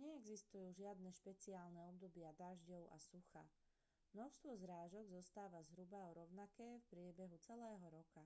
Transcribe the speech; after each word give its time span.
neexistujú 0.00 0.66
žiadne 0.80 1.08
špeciálne 1.20 1.80
obdobia 1.90 2.28
dažďov 2.44 2.82
a 2.94 3.00
sucha 3.10 3.40
množstvo 4.14 4.50
zrážok 4.62 5.04
zostáva 5.16 5.58
zhruba 5.68 6.00
rovnaké 6.18 6.68
v 6.78 6.86
priebehu 6.92 7.36
celého 7.48 7.84
roka 7.96 8.22